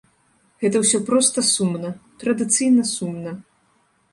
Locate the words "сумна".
1.49-1.91, 2.97-3.37